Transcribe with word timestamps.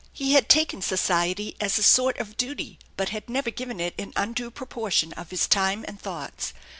He 0.11 0.33
had 0.33 0.49
taken 0.49 0.81
society 0.81 1.55
as 1.61 1.77
a 1.77 1.83
sort 1.83 2.17
of 2.17 2.35
duty, 2.35 2.79
but 2.97 3.09
had 3.09 3.29
never 3.29 3.51
given 3.51 3.79
it 3.79 3.93
an 3.99 4.13
undue 4.15 4.49
proportion 4.49 5.13
of 5.13 5.29
his 5.29 5.47
tune 5.47 5.85
and 5.85 6.01
thoughts. 6.01 6.53